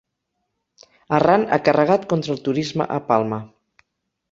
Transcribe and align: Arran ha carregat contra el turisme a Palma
Arran 1.17 1.45
ha 1.51 1.59
carregat 1.69 2.09
contra 2.15 2.35
el 2.37 2.41
turisme 2.49 2.91
a 2.99 3.01
Palma 3.13 3.41